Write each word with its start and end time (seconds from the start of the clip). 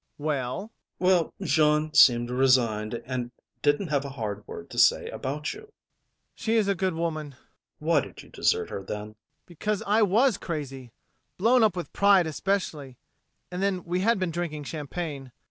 Well? 0.17 0.71
ADOLPHE. 0.99 0.99
Well, 0.99 1.33
Jeanne 1.43 1.93
seemed 1.93 2.31
resigned 2.31 2.95
and 3.05 3.29
didn't 3.61 3.89
have 3.89 4.03
a 4.03 4.09
hard 4.09 4.47
word 4.47 4.71
to 4.71 4.79
say 4.79 5.07
about 5.09 5.53
you. 5.53 5.59
MAURICE. 5.59 5.71
She 6.33 6.55
is 6.55 6.67
a 6.67 6.73
good 6.73 6.95
woman. 6.95 7.33
ADOLPHE. 7.33 7.37
Why 7.77 8.01
did 8.01 8.23
you 8.23 8.29
desert 8.29 8.71
her 8.71 8.81
then? 8.81 9.01
MAURICE. 9.05 9.15
Because 9.45 9.83
I 9.85 10.01
was 10.01 10.39
crazy 10.39 10.91
blown 11.37 11.61
up 11.61 11.75
with 11.75 11.93
pride 11.93 12.25
especially 12.25 12.97
and 13.51 13.61
then 13.61 13.83
we 13.83 13.99
had 13.99 14.17
been 14.17 14.31
drinking 14.31 14.63
champagne 14.63 15.25
ADOLPHE. 15.27 15.33